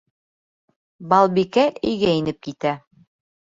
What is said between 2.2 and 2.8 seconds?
инеп китә.